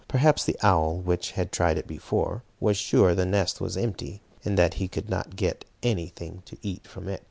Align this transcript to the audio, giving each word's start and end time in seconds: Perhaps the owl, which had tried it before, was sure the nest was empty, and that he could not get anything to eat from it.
Perhaps 0.07 0.45
the 0.45 0.57
owl, 0.63 0.97
which 0.97 1.33
had 1.33 1.51
tried 1.51 1.77
it 1.77 1.85
before, 1.85 2.41
was 2.59 2.75
sure 2.75 3.13
the 3.13 3.23
nest 3.23 3.61
was 3.61 3.77
empty, 3.77 4.19
and 4.43 4.57
that 4.57 4.73
he 4.73 4.87
could 4.87 5.11
not 5.11 5.35
get 5.35 5.63
anything 5.83 6.41
to 6.47 6.57
eat 6.63 6.87
from 6.87 7.07
it. 7.07 7.19